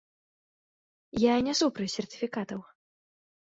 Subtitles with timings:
[1.25, 2.67] Я не супраць сертыфікатаў.